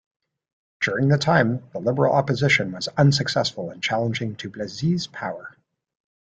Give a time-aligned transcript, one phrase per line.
[0.79, 5.55] During the time, the Liberal opposition was unsuccessful in challenging Duplessis' power.